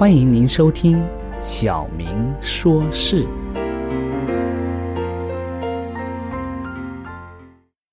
[0.00, 0.96] 欢迎您收听
[1.42, 3.22] 《小明说事》。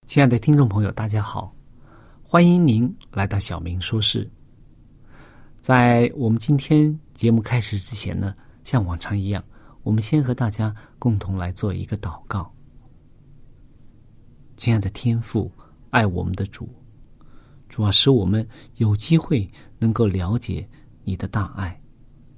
[0.05, 1.53] 亲爱的听众朋友，大家好，
[2.23, 4.23] 欢迎您来到《小明说事》。
[5.59, 9.43] 在我们今天节目开始之前呢，像往常一样，
[9.83, 12.49] 我们先和大家共同来做一个祷告。
[14.55, 15.51] 亲爱的天父，
[15.89, 16.69] 爱我们的主，
[17.67, 18.47] 主要使我们
[18.77, 19.45] 有机会
[19.77, 20.65] 能够了解
[21.03, 21.77] 你的大爱。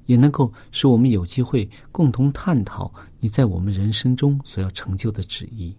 [0.09, 5.75] 也能够使我们有机会共同探讨你在我们人生中所要成就的旨意。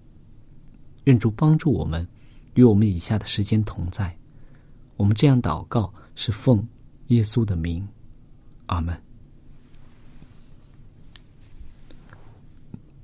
[1.04, 2.06] 愿主帮助我们，
[2.54, 4.16] 与我们以下的时间同在。
[4.96, 6.64] 我们这样祷告，是奉
[7.08, 7.84] 耶稣的名，
[8.66, 8.96] 阿门。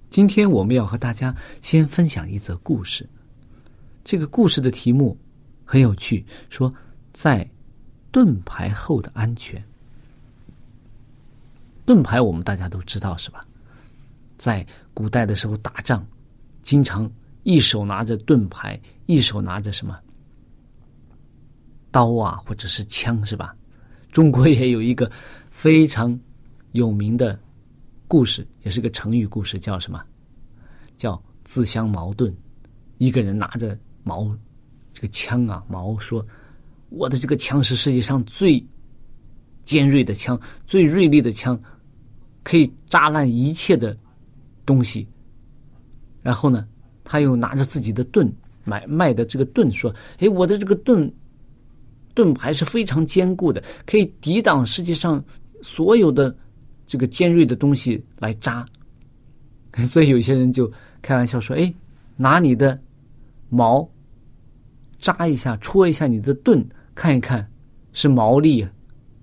[0.09, 3.04] 今天我们要和大家先分享一则故事。
[4.04, 5.19] 这个故事的题目
[5.65, 6.72] 很有趣，说
[7.12, 7.44] 在
[8.12, 9.60] 盾牌后的安全。
[11.86, 13.47] 盾牌我们大家都知道是吧？
[14.36, 16.04] 在古代的时候打仗，
[16.60, 17.10] 经常
[17.44, 19.97] 一手拿着盾牌，一手拿着什么
[21.92, 23.56] 刀啊，或者是枪是吧？
[24.10, 25.10] 中国也有一个
[25.50, 26.19] 非常
[26.72, 27.38] 有名的
[28.08, 30.03] 故事，也是个成语故事，叫什么？
[30.97, 32.34] 叫自相矛盾。
[32.98, 34.36] 一个人拿着矛，
[34.92, 36.26] 这个枪啊，矛说
[36.91, 38.66] ：“我的这个枪是世界上最
[39.62, 41.58] 尖锐的枪，最锐利的枪。”
[42.46, 43.96] 可以扎烂一切的
[44.64, 45.04] 东西，
[46.22, 46.64] 然后呢，
[47.02, 49.92] 他又拿着自己的盾买卖的这个盾说
[50.22, 51.12] ：“哎，我的这个盾
[52.14, 55.20] 盾牌是非常坚固的，可以抵挡世界上
[55.60, 56.32] 所有的
[56.86, 58.64] 这个尖锐的东西来扎。
[59.84, 60.70] ”所以有些人就
[61.02, 61.74] 开玩笑说：“哎，
[62.14, 62.78] 拿你的
[63.48, 63.90] 矛
[65.00, 66.64] 扎一下，戳一下你的盾，
[66.94, 67.44] 看一看
[67.92, 68.64] 是毛利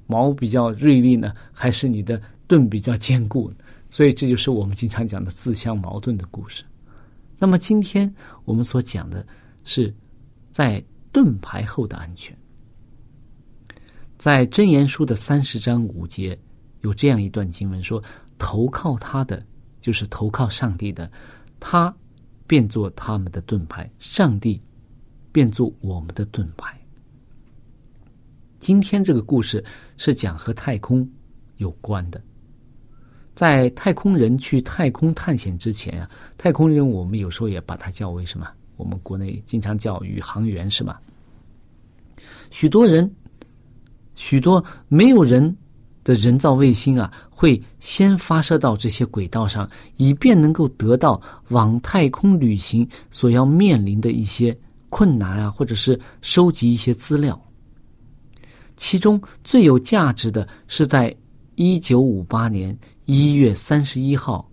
[0.07, 3.51] 毛比较锐利呢，还是你的？”盾比较坚固，
[3.89, 6.63] 所以这就是我们经常讲的自相矛盾的故事。
[7.37, 8.13] 那么今天
[8.45, 9.25] 我们所讲的
[9.63, 9.93] 是
[10.51, 12.37] 在盾牌后的安全。
[14.17, 16.37] 在真言书的三十章五节
[16.81, 18.01] 有这样一段经文说
[18.37, 19.43] ：“投靠他的，
[19.81, 21.11] 就是投靠上帝的，
[21.59, 21.93] 他
[22.47, 24.61] 变做他们的盾牌；上帝
[25.31, 26.79] 变做我们的盾牌。”
[28.59, 29.61] 今天这个故事
[29.97, 31.05] 是讲和太空
[31.57, 32.21] 有关的。
[33.35, 38.47] 在太空人去太空探险之前啊，太空人我们有时候也把它叫为什么？
[38.77, 41.01] 我们国内经常叫宇航员是吧？
[42.51, 43.11] 许多人，
[44.13, 45.55] 许多没有人
[46.03, 51.19] 的人造卫星啊，会先发射到这些轨道上，以便能够得到
[51.49, 54.55] 往太空旅行所要面临的一些
[54.89, 57.39] 困难啊，或者是收集一些资料。
[58.77, 61.15] 其中最有价值的是在。
[61.55, 64.49] 一九五八年一月三十一号，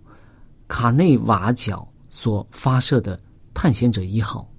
[0.67, 3.19] 卡内瓦角所发射的
[3.53, 4.49] 探险者一号，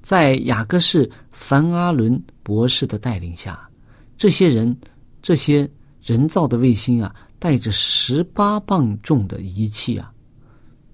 [0.00, 3.68] 在雅各士凡阿伦博士的带领下，
[4.16, 4.76] 这些人
[5.20, 5.68] 这些
[6.02, 10.12] 人造的卫星啊，带着十八磅重的仪器啊，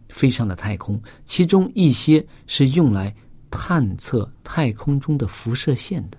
[0.08, 3.14] 飞上了太空，其中一些是用来
[3.50, 6.18] 探测太空中的辐射线的。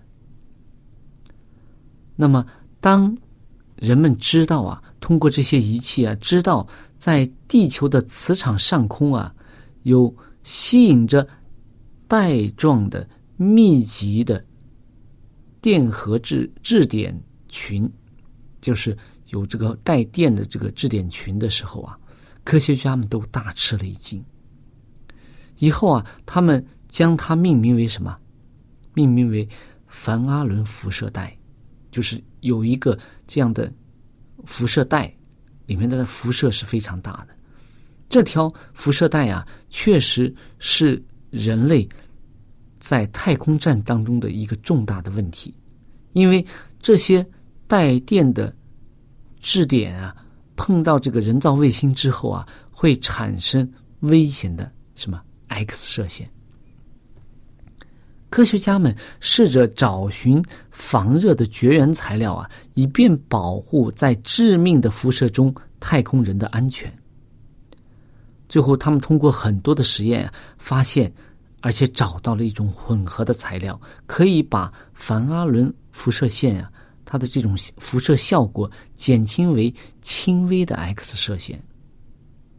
[2.15, 2.45] 那么，
[2.79, 3.17] 当
[3.75, 6.67] 人们知道啊，通过这些仪器啊，知道
[6.97, 9.31] 在地球的磁场上空啊，
[9.83, 10.11] 有
[10.41, 11.27] 吸引着
[12.07, 13.07] 带状的
[13.37, 14.43] 密集的
[15.61, 17.15] 电荷质质点
[17.47, 17.87] 群，
[18.59, 18.97] 就是
[19.27, 21.95] 有这个带电的这个质点群的时候啊，
[22.43, 24.25] 科学家们都大吃了一惊。
[25.59, 28.17] 以后啊，他们将它命名为什么？
[28.95, 29.47] 命名为
[29.85, 31.37] 凡阿伦辐射带。
[31.91, 32.97] 就是有一个
[33.27, 33.71] 这样的
[34.45, 35.13] 辐射带，
[35.65, 37.35] 里面的辐射是非常大的。
[38.07, 41.87] 这条辐射带啊，确实是人类
[42.79, 45.53] 在太空站当中的一个重大的问题，
[46.13, 46.45] 因为
[46.79, 47.25] 这些
[47.67, 48.55] 带电的
[49.39, 50.15] 质点啊，
[50.55, 53.69] 碰到这个人造卫星之后啊，会产生
[54.01, 56.29] 危险的什么 X 射线。
[58.29, 60.43] 科学家们试着找寻
[60.75, 66.93] 防热的绝缘材料啊，以便保护在致命的辐射中太空人的安全。
[68.49, 71.11] 最后，他们通过很多的实验发现，
[71.61, 76.69] 而且找到了一种混合的材料，可以把凡阿伦辐射线啊，
[77.05, 81.57] 它的这种辐射效果减轻为轻微的 X 射线。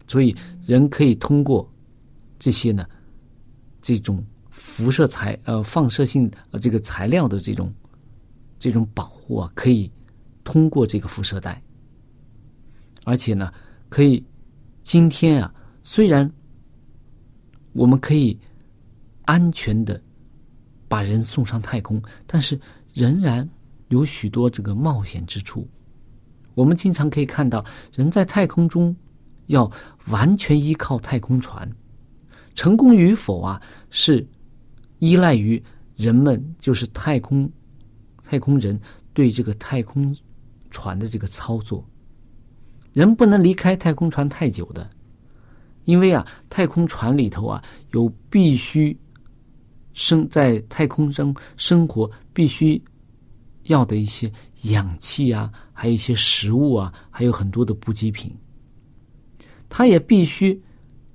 [0.08, 0.34] 所以，
[0.66, 1.70] 人可以通过
[2.38, 2.86] 这些呢，
[3.82, 4.24] 这种。
[4.58, 7.70] 辐射材呃放射性呃这个材料的这种
[8.58, 9.90] 这种保护啊，可以
[10.44, 11.62] 通过这个辐射带，
[13.04, 13.52] 而且呢，
[13.88, 14.24] 可以
[14.82, 16.30] 今天啊，虽然
[17.72, 18.38] 我们可以
[19.24, 20.00] 安全的
[20.88, 22.58] 把人送上太空，但是
[22.92, 23.48] 仍然
[23.88, 25.68] 有许多这个冒险之处。
[26.54, 28.94] 我们经常可以看到，人在太空中
[29.46, 29.70] 要
[30.06, 31.70] 完全依靠太空船，
[32.54, 33.60] 成功与否啊
[33.90, 34.26] 是。
[35.00, 35.62] 依赖于
[35.94, 37.52] 人们，就是太空
[38.26, 38.78] 太空人
[39.14, 40.14] 对这个太空
[40.69, 41.88] 船的这个操作，
[42.93, 44.90] 人不能离开太空船太久的，
[45.84, 47.62] 因为啊，太空船里头啊
[47.93, 48.99] 有必须
[49.93, 52.82] 生在太空中生活必须
[53.62, 54.31] 要的一些
[54.62, 58.37] 氧气啊，还有一些食物啊，还有很多的补给品，
[59.69, 60.61] 它也必须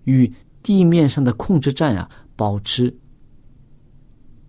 [0.06, 2.96] 与地面上的控制站啊保持。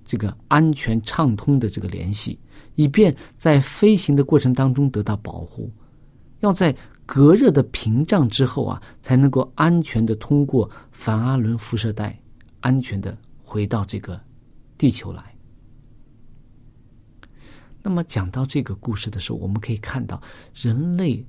[0.05, 2.39] 这个安全畅通的这个联系，
[2.75, 5.71] 以便在飞行的过程当中得到保护。
[6.41, 6.75] 要在
[7.07, 12.19] 隔热的屏障之后啊，才能够安全的通过凡阿伦辐射带，
[12.61, 14.21] 安全的回到这个
[14.77, 15.23] 地球来。
[17.83, 20.21] 那么讲到这个故事的时候，我们可以看到，
[20.55, 21.25] 人类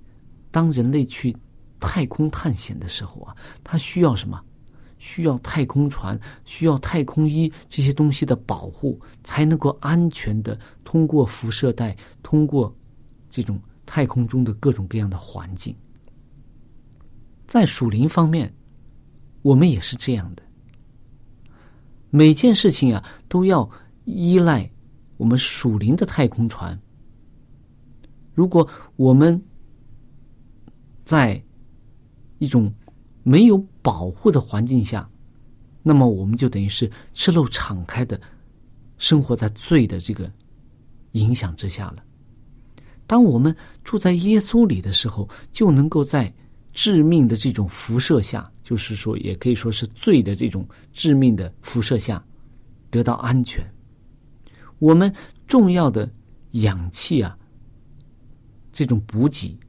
[0.51, 1.35] 当人类去
[1.79, 4.39] 太空探险的时候啊，他需要什么？
[5.03, 12.73] 需要太空船，需要太空衣这些东西的保护，才能够安全的通过辐射带，通过
[13.29, 15.75] 这种太空中的各种各样的环境。
[17.45, 18.51] 在属灵方面，
[19.41, 20.43] 我们也是这样的。
[22.09, 23.69] 每件事情啊，都要
[24.05, 24.71] 依赖
[25.17, 26.79] 我们属灵的太空船。
[28.33, 29.39] 如果我们
[31.03, 31.43] 在
[32.37, 32.73] 一种
[33.21, 35.07] 没有保护的环境下，
[35.83, 38.19] 那么我们就等于是赤露敞开的，
[38.97, 40.31] 生活在罪的这个
[41.11, 42.03] 影响之下了。
[43.05, 46.33] 当我们住在耶稣里的时候，就能够在
[46.71, 52.23] 致命的这种辐射下，就是说，也可以说是罪的这种致命的辐射下，
[52.89, 53.61] 得到安全。
[54.79, 55.13] 我们
[55.45, 56.09] 重要的
[56.51, 57.37] 氧气啊，
[58.71, 59.59] 这种补给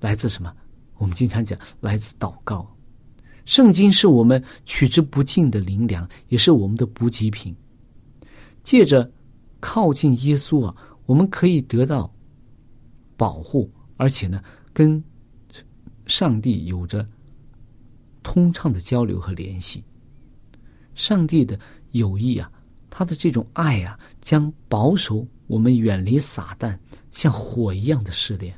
[0.00, 0.52] 来自什么？
[0.96, 2.66] 我们经常讲，来自祷告。
[3.44, 7.54] 圣经是我们取之不尽的灵粮，也是我们的补给品。
[8.62, 9.10] 借着
[9.58, 10.74] 靠近耶稣啊，
[11.06, 12.12] 我们可以得到
[13.16, 15.02] 保护，而且呢，跟
[16.06, 17.06] 上帝有着
[18.22, 19.82] 通畅的交流和联系。
[20.94, 21.58] 上帝的
[21.90, 22.50] 友谊啊，
[22.88, 26.78] 他的这种爱啊，将保守我们远离撒旦
[27.10, 28.54] 像火一样的试炼。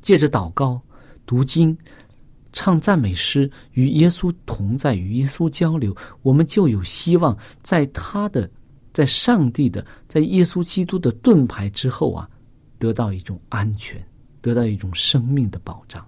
[0.00, 0.80] 借着祷告、
[1.26, 1.76] 读经。
[2.52, 8.50] 唱赞美诗，与耶稣同在，与耶稣交流，我们就有希望在他的，
[8.92, 12.28] 在上帝的，在耶稣基督的盾牌之后啊，
[12.78, 14.04] 得到一种安全，
[14.40, 16.04] 得到一种生命的保障。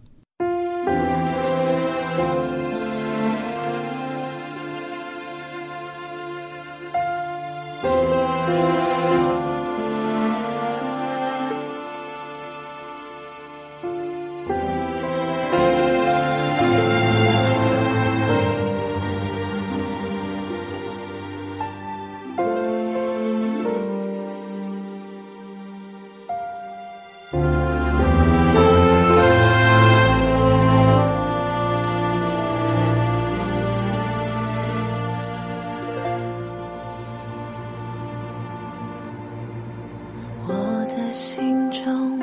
[41.13, 42.19] 心中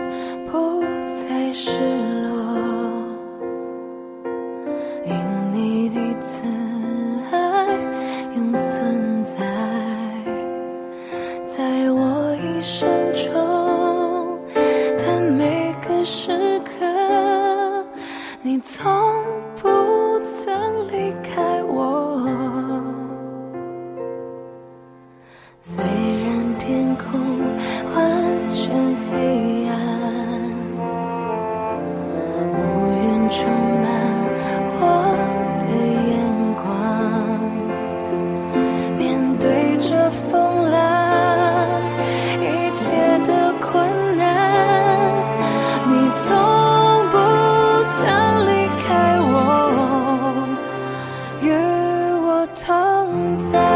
[53.35, 53.68] 同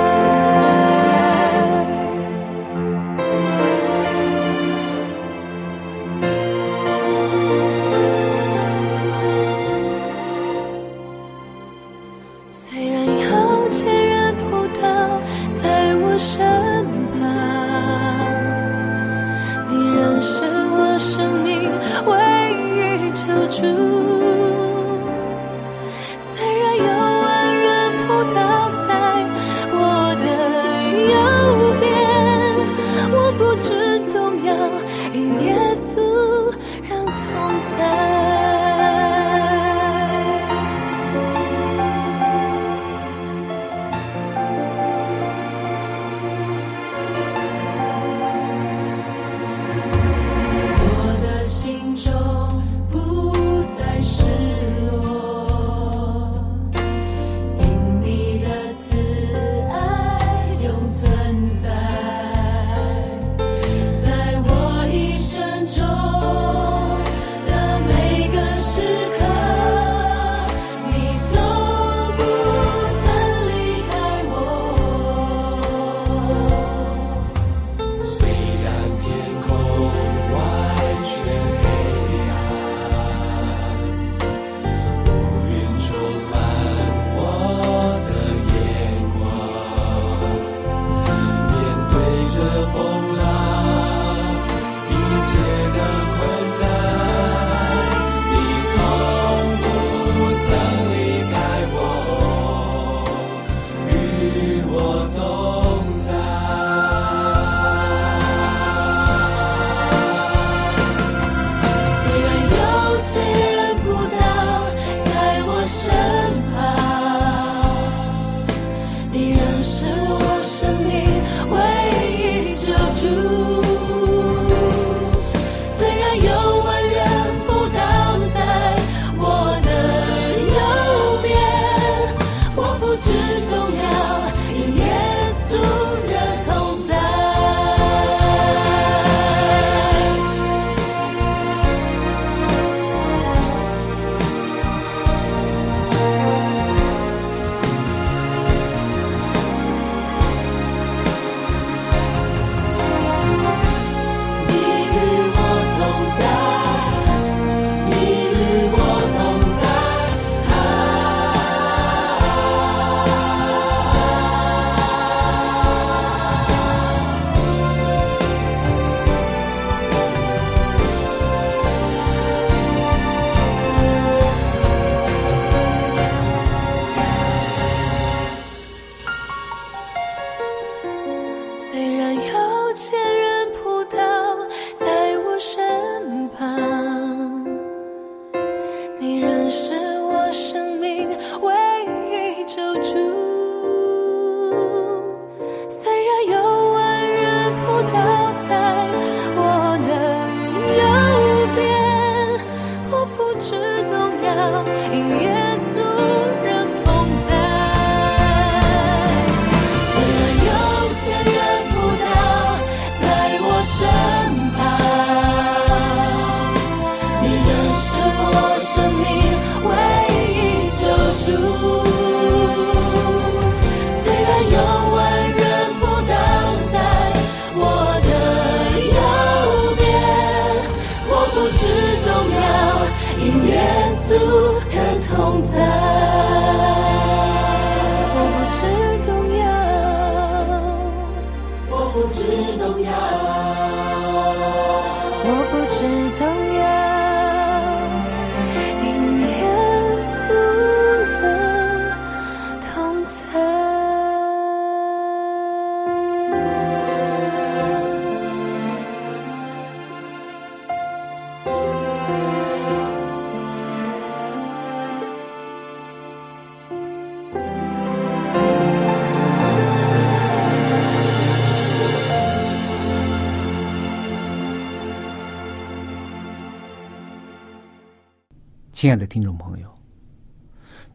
[278.84, 279.80] 亲爱的听众朋友，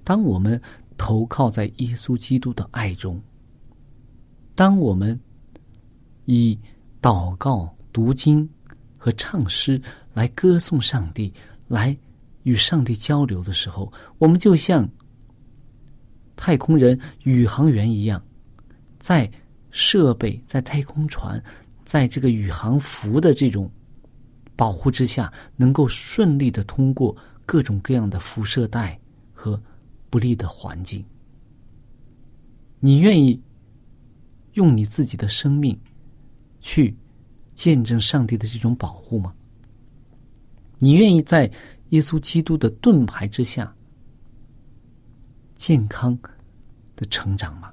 [0.04, 0.60] 当我们
[0.98, 3.18] 投靠在耶稣基督的爱中，
[4.54, 5.18] 当我们
[6.26, 6.58] 以
[7.00, 8.46] 祷告、读经
[8.98, 9.80] 和唱诗
[10.12, 11.32] 来歌颂上帝，
[11.66, 11.96] 来
[12.42, 14.86] 与上帝交流的时候，我们就像
[16.36, 18.22] 太空人、宇航员一样，
[18.98, 19.26] 在
[19.70, 21.42] 设备、在太空船、
[21.86, 23.66] 在这个宇航服的这种
[24.54, 27.16] 保护之下，能够顺利的通过
[27.48, 29.00] 各种各样的辐射带
[29.32, 29.58] 和
[30.10, 31.02] 不利的环境。
[32.78, 33.40] 你愿意
[34.52, 35.80] 用你自己的生命
[36.60, 36.94] 去
[37.54, 39.34] 见证上帝的这种保护吗？
[40.78, 41.50] 你愿意在
[41.88, 43.74] 耶稣基督的盾牌之下
[45.54, 46.16] 健康
[46.94, 47.72] 的成长吗？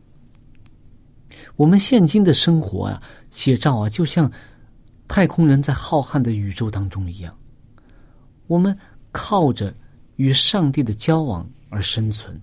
[1.58, 4.32] 我们现今的生活啊，写照啊，就像
[5.06, 7.38] 太空人在浩瀚的宇宙当中一样，
[8.48, 8.76] 我们
[9.16, 9.74] 靠着
[10.18, 12.38] 与上帝的交往而生存，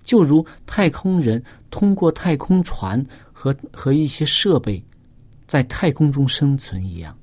[0.00, 1.42] 就如太空人
[1.72, 4.80] 通过太空船和和一些设备
[5.48, 7.18] 在太空中生存一样，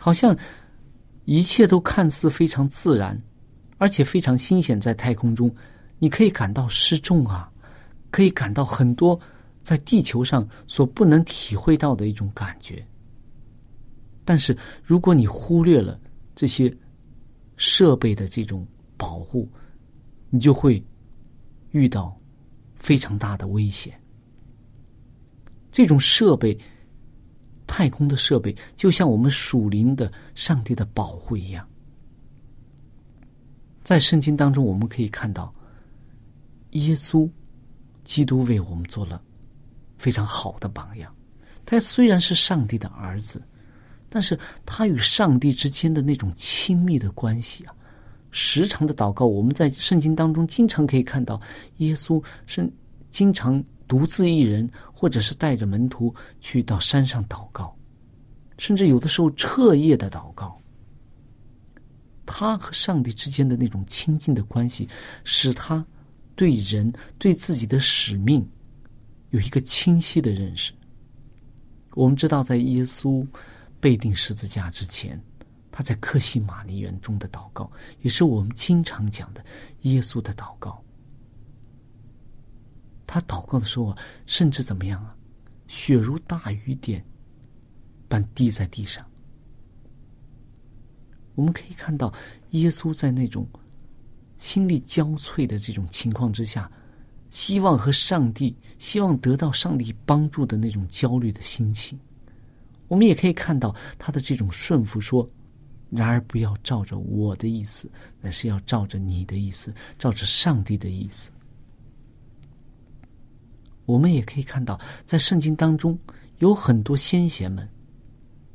[0.00, 0.34] 好像
[1.26, 3.20] 一切都看似非常自然，
[3.76, 4.80] 而且非常新鲜。
[4.80, 5.54] 在太空中，
[5.98, 7.50] 你可以感到失重啊，
[8.10, 9.20] 可以感到很多
[9.60, 12.82] 在地球上所不能体会到的一种感觉。
[14.24, 16.00] 但是，如果你忽略了
[16.34, 16.74] 这些
[17.56, 19.48] 设备的这种保护，
[20.30, 20.82] 你就会
[21.70, 22.16] 遇到
[22.76, 23.98] 非常大的危险。
[25.70, 26.56] 这种设备，
[27.66, 31.68] 太空的设备，就像我们属灵的上帝的保护一样。
[33.82, 35.52] 在圣经当中，我们可以看到，
[36.70, 37.28] 耶稣
[38.02, 39.22] 基督为我们做了
[39.98, 41.14] 非常好的榜样。
[41.66, 43.42] 他虽然是上帝的儿子。
[44.14, 47.74] 但是他与上帝之间的那种亲密的关系啊，
[48.30, 51.40] 时常的祷告，我们在圣经当中经常可以看到，
[51.78, 52.72] 耶稣是
[53.10, 57.76] 经常独自一人，或者是带着门徒去到山上祷告，
[58.56, 60.56] 甚至有的时候彻夜的祷告。
[62.24, 64.88] 他和上帝之间的那种亲近的关系，
[65.24, 65.84] 使他
[66.36, 68.48] 对人对自己的使命
[69.30, 70.72] 有一个清晰的认识。
[71.94, 73.26] 我们知道，在耶稣。
[73.84, 75.22] 被钉十字架之前，
[75.70, 77.70] 他在克西玛尼园中的祷告，
[78.00, 79.44] 也是我们经常讲的
[79.82, 80.82] 耶稣的祷告。
[83.04, 83.94] 他祷告的时候，
[84.24, 85.14] 甚至怎么样啊？
[85.68, 87.04] 血如大雨点
[88.08, 89.04] 般滴在地上。
[91.34, 92.10] 我们可以看到，
[92.52, 93.46] 耶稣在那种
[94.38, 96.72] 心力交瘁的这种情况之下，
[97.28, 102.00] 希望和上帝、希望得到上帝帮助的那种焦虑的心情。
[102.94, 105.28] 我们也可以看到他的这种顺服，说
[105.90, 111.32] ：“然而不要照着我的意思，乃是要照着你的意思，照着上帝的意思。”
[113.84, 115.98] 我们也可以看到，在圣经当中
[116.38, 117.68] 有很多先贤们，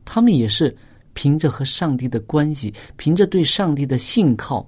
[0.06, 0.74] 他们也是
[1.14, 4.66] 凭着和上帝的关系，凭着对上帝的信靠，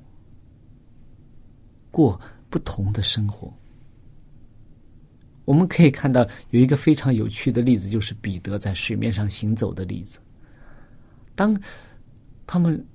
[1.92, 3.54] 过不同的生活。
[5.44, 10.20] 我们可以看到有一个非常有趣的例子，就是彼得在水面上行走的例子。
[11.36, 11.60] 当
[12.46, 12.86] 他们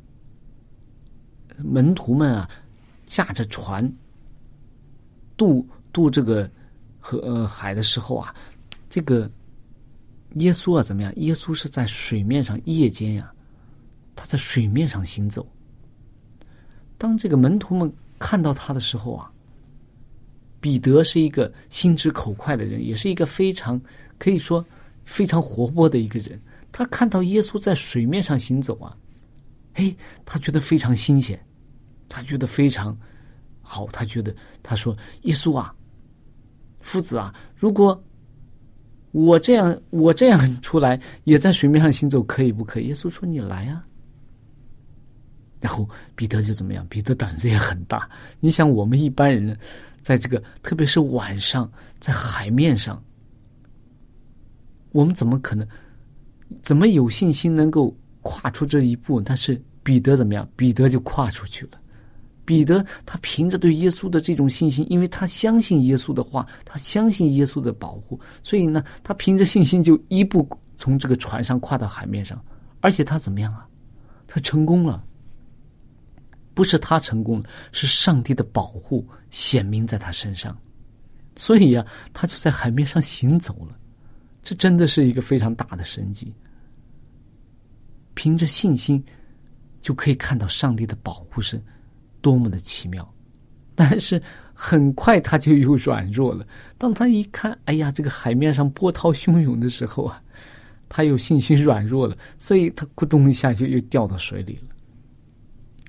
[1.59, 2.49] 门徒们啊
[3.05, 3.93] 驾着船
[5.37, 6.49] 渡渡这个
[7.01, 8.35] 河呃海的时候啊，
[8.89, 9.29] 这个
[10.35, 11.13] 耶稣啊怎么样？
[11.17, 13.33] 耶稣是在水面上夜间呀，
[14.15, 15.47] 他在水面上行走。
[16.97, 19.33] 当这个门徒们看到他的时候啊。
[20.61, 23.81] 彼得是一个心直口快的人，也是一个非常
[24.19, 24.65] 可以说
[25.05, 26.41] 非常活泼的一个人。
[26.73, 28.97] 他看到耶稣在水面上行走啊，
[29.75, 31.39] 嘿，他觉得非常新鲜，
[32.09, 32.97] 他觉得非常
[33.63, 35.75] 好，他觉得他说：“耶稣啊，
[36.81, 38.03] 夫子啊，如果
[39.13, 43.83] 我这样我这样出来，也在水面上行走，可以不可以？”耶稣说：“你来啊。”
[45.61, 46.87] 然后彼得就怎么样？
[46.89, 48.09] 彼得胆子也很大。
[48.41, 49.57] 你想，我们一般人。
[50.07, 53.03] 在这个，特别是晚上，在海面上，
[54.93, 55.67] 我们怎么可能，
[56.63, 57.93] 怎么有信心能够
[58.23, 59.21] 跨出这一步？
[59.21, 60.49] 但是彼得怎么样？
[60.55, 61.81] 彼得就跨出去了。
[62.45, 72.41] 彼得他凭着对耶稣的这种信心，因为他相信耶稣的话，他相信耶稣的保护，所以呢，他凭着信心就一步从这个船上跨到海面上，
[72.81, 73.67] 而且他怎么样啊？
[74.29, 75.03] 他成功了。
[76.57, 80.57] 不是他成功了，是上帝的保护显明在他身上，
[81.37, 83.77] 所以呀，他就在海面上行走了。
[84.43, 86.33] 这真的是一个非常大的神迹。
[88.15, 89.05] 凭着信心，
[89.81, 91.63] 就可以看到上帝的保护是
[92.23, 93.07] 多么的奇妙。
[93.75, 94.23] 但是
[94.55, 96.47] 很快他就又软弱了。
[96.79, 100.23] 当他一看，哎呀，这个海面上波涛汹涌的时候啊，
[100.89, 104.76] 他有信心软弱了，所以他咕咚一下就又掉到水里了。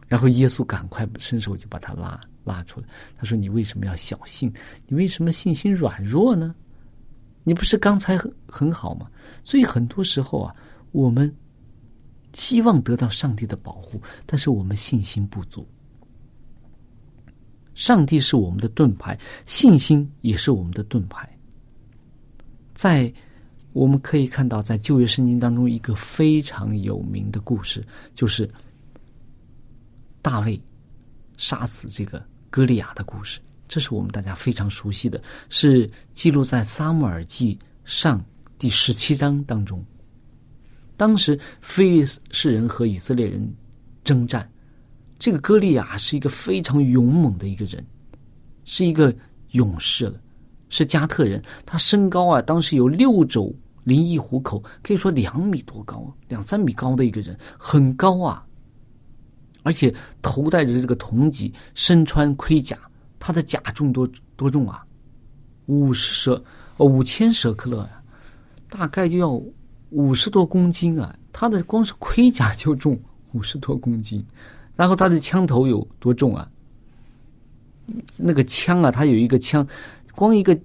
[0.08, 2.88] 然后耶稣赶快伸手就把他拉拉出来。
[3.18, 4.54] 他说：“你为什么要小信？
[4.88, 6.56] 你为什么信心软弱呢？
[7.44, 9.10] 你不是刚才很很好吗？
[9.44, 10.56] 所以很多时候啊，
[10.92, 11.34] 我们
[12.34, 15.68] 希望得到上帝的保护，但是我们信心不足。
[17.76, 21.30] 上帝是我们的盾牌，信心也是我们的盾牌。
[22.74, 23.12] 在
[23.74, 28.50] 我们可以看到，在旧约圣经当中，一个非常有名的故事，就是。”
[30.28, 30.62] 大卫
[31.38, 38.20] 杀死这个歌利亚的故事，这是我们大家非常熟悉的，是记录在《撒母耳记上》
[38.60, 39.82] 第十七章当中。
[40.98, 43.56] 当时非利士人和以色列人
[44.04, 44.52] 征战，
[45.18, 47.82] 这个歌利亚是一个非常勇猛的一个人，
[48.66, 49.16] 是一个
[49.52, 50.20] 勇士了，
[50.68, 51.42] 是加特人。
[51.66, 58.46] 他身高啊，当时有六肘零一虎口，可以说两米多高，两三米高的一个人，很高啊。
[59.68, 62.78] 而且头戴着这个铜戟，身穿盔甲，
[63.20, 64.86] 他的甲重多多重啊？
[65.66, 66.42] 五十舍，
[66.78, 68.02] 五千舍克勒呀，
[68.70, 69.30] 大概就要
[69.90, 71.14] 五十多公斤啊！
[71.34, 72.98] 他的光是盔甲就重
[73.34, 74.26] 五十多公斤，
[74.78, 76.50] 然后他的枪头有多重啊？
[78.16, 79.68] 那个枪啊，他有一个枪，
[80.16, 80.58] 光一个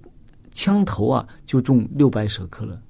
[0.53, 2.81] 枪头啊就重六百舍克勒，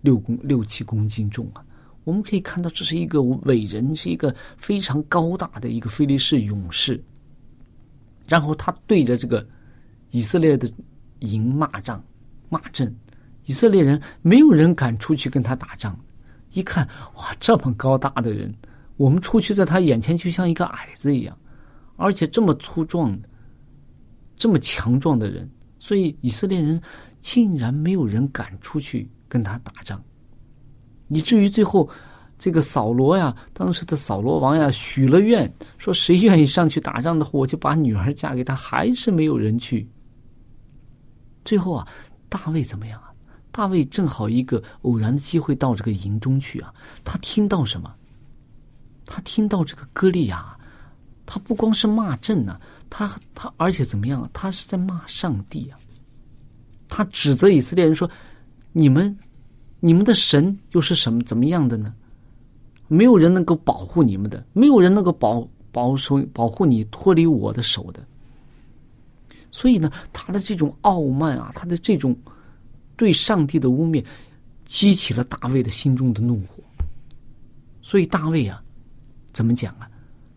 [0.00, 1.62] 六公六七公斤重啊！
[2.04, 7.02] 我们可以看到，这是一个伟人，是一个非常高大的一个菲利士勇士。
[8.26, 9.46] 然后他对着这个
[10.10, 10.70] 以色列的
[11.18, 12.02] 营骂仗、
[12.48, 12.94] 骂阵，
[13.44, 15.98] 以色列人没有人敢出去跟他打仗。
[16.52, 18.52] 一看，哇，这么高大的人，
[18.96, 21.38] 我们出去在他眼前就像一个矮子一样，
[21.96, 23.16] 而且这么粗壮、
[24.36, 26.80] 这么强壮的人，所以以色列人
[27.20, 30.02] 竟然没有人敢出去跟他打仗。
[31.10, 31.88] 以至于最后，
[32.38, 39.86] 这个扫罗呀，当时的扫罗王呀，许了愿，说谁愿意上去打仗的话，我就把女儿嫁给他，还是没有人去。
[41.44, 41.86] 最后啊，
[42.28, 43.10] 大卫怎么样啊？
[43.52, 46.72] 大卫正好一个偶然的机会到这个营中去啊，
[47.04, 47.92] 他听到什么？
[49.04, 50.56] 他听到这个歌利亚，
[51.26, 54.28] 他不光是骂阵呢，他他而且怎么样？
[54.32, 55.78] 他是在骂上帝啊！
[56.88, 58.08] 他指责以色列人说
[58.72, 59.14] ：“你们。”
[59.80, 61.92] 你们的神又是什么怎么样的呢？
[62.86, 68.04] 没有人能够保护你们的，没有人能够保保守保护你脱离我的手的。
[69.50, 72.16] 所以呢，他的这种傲慢啊，他的这种
[72.96, 74.04] 对上帝的污蔑，
[74.64, 76.62] 激起了大卫的心中的怒火。
[77.80, 78.62] 所以大卫啊，
[79.32, 79.88] 怎么讲啊？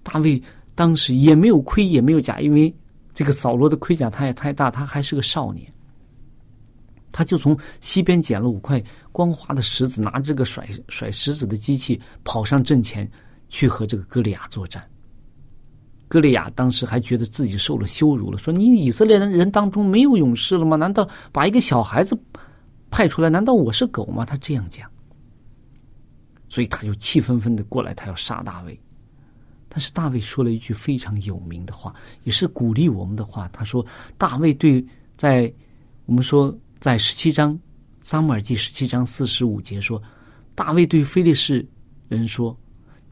[0.03, 0.41] 大卫
[0.75, 2.71] 当时也没有盔，也没有甲，因为
[3.15, 5.72] 这个扫罗的盔甲他也太大，他还是个少年。
[7.13, 13.09] 他就从西边捡了五块光滑的石子，拿这个甩甩石子的机器跑上阵前
[13.47, 14.83] 去和这个歌利亚作战。
[16.07, 20.75] 歌利亚当时还觉得自己受了羞辱了，说：“你以色列人人当中没有勇士了吗？
[20.75, 22.17] 难道把一个小孩子
[22.89, 23.29] 派出来？
[23.29, 24.89] 难道我是狗吗？”他这样讲，
[26.49, 28.79] 所以他就气愤愤的过来，他要杀大卫。
[29.69, 33.47] 但是大卫说了一句非常有名的话，也是鼓励我们的话。
[33.53, 33.85] 他说
[34.17, 34.83] ：“大卫对
[35.15, 35.53] 在
[36.07, 37.57] 我们说。”在十七章，
[38.03, 40.03] 撒母耳记十七章四十五节说
[40.53, 41.65] ：“大卫对非利士
[42.09, 42.53] 人说，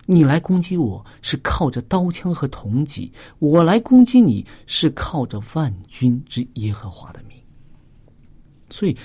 [0.06, 7.42] 你来攻击我是靠着刀枪和铜戟，我来攻击你是靠着万军之耶和华的名。”
[8.70, 8.98] 所以，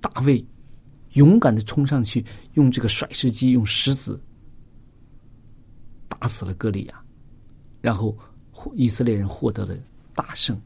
[0.00, 0.42] 大卫
[1.10, 4.18] 勇敢的冲上去，用这个甩石机，用石子
[6.08, 6.98] 打死了歌利亚，
[7.82, 8.16] 然后
[8.72, 9.76] 以色列人获得了
[10.14, 10.58] 大胜。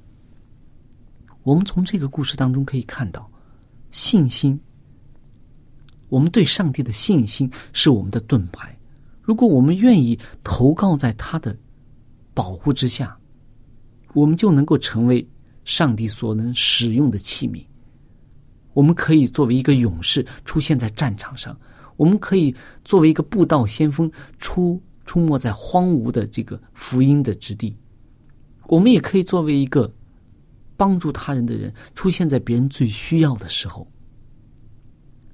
[1.43, 3.29] 我们从这个故事当中可以看到。
[3.93, 4.59] 信心，
[6.09, 8.77] 我们对上帝的信心是我们的盾牌。
[9.21, 11.57] 如果我们愿意投靠在他的
[12.35, 13.17] 保护之下，
[14.15, 15.25] 我们就能够成为
[15.65, 17.65] 上帝所能使用的器皿。
[18.73, 21.57] 我们可以作为一个勇士出现在战场上，
[21.97, 27.77] 我们可以作为一个布道先锋出出没在荒芜的这个福音的之地，
[28.67, 29.93] 我们也可以作为一个
[30.77, 33.87] 帮助他人的人出现在别人最需要的时候。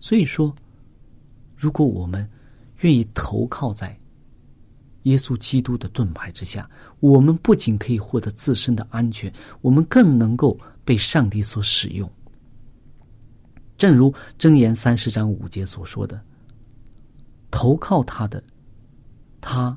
[0.00, 0.54] 所以说，
[1.56, 2.28] 如果我们
[2.80, 3.98] 愿意投靠在
[5.02, 6.68] 耶稣基督的盾牌之下，
[7.00, 12.10] 我们不仅可以获得自身的安全，我们更能够被上帝所使用。
[13.76, 16.20] 正如箴言三十章五节所说的
[17.50, 18.42] ：“投靠他的，
[19.40, 19.76] 他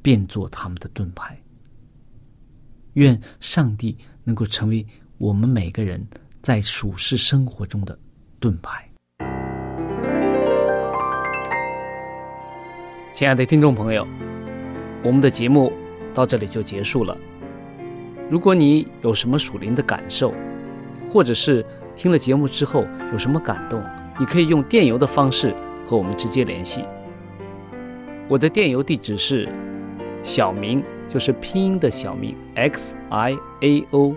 [0.00, 1.40] 便做他们的盾牌。”
[2.94, 4.86] 愿上帝能够成为
[5.18, 6.04] 我们每个人
[6.40, 7.98] 在属世生活中的
[8.40, 8.84] 盾牌。
[13.12, 14.06] 亲爱的听众朋友，
[15.02, 15.72] 我们的节目
[16.14, 17.16] 到这里就结束了。
[18.30, 20.32] 如果你有什么属灵的感受，
[21.10, 21.64] 或者是
[21.96, 23.82] 听了节目之后有什么感动，
[24.20, 25.52] 你可以用电邮的方式
[25.84, 26.84] 和我们直接联系。
[28.28, 29.48] 我的电邮地址是
[30.22, 34.14] 小明，就是拼音的小名 x i a o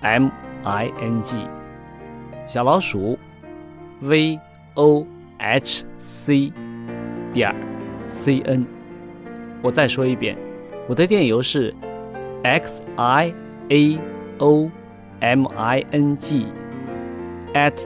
[0.00, 0.30] m
[0.64, 1.36] i n g，
[2.46, 3.18] 小老鼠
[4.00, 4.40] v
[4.74, 5.06] o
[5.38, 6.50] h c
[7.32, 7.54] 点
[8.08, 8.66] c n。
[9.60, 10.36] 我再说一遍，
[10.88, 11.72] 我的电邮是
[12.42, 13.34] x i
[13.68, 13.98] a
[14.38, 14.70] o
[15.20, 16.46] m i n g
[17.52, 17.84] at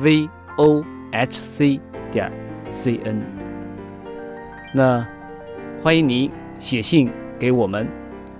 [0.00, 2.30] v o h c 点
[2.70, 3.22] c n。
[4.74, 5.06] 那
[5.80, 7.10] 欢迎你写信
[7.40, 7.88] 给我们，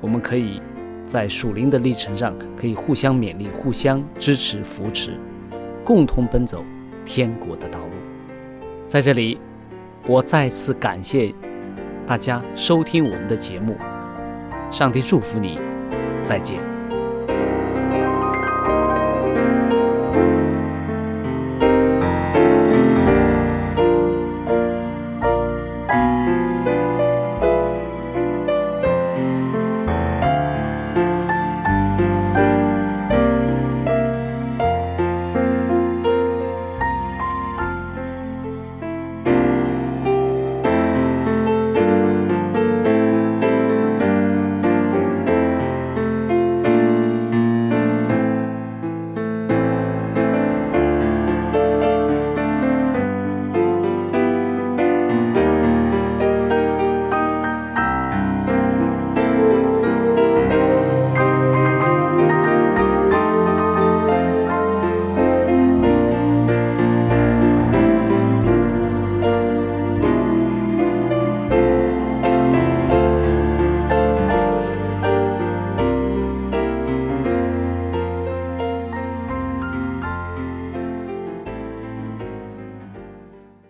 [0.02, 0.60] 我们可以
[1.06, 5.18] 在属灵的历程上可以互相勉励、互相支持、扶持，
[5.82, 6.62] 共同奔走
[7.06, 7.92] 天国的道路。
[8.86, 9.40] 在这里，
[10.06, 11.34] 我再次感谢
[12.06, 13.74] 大家收听我们的节目，
[14.70, 15.58] 上帝祝福你，
[16.22, 16.69] 再见。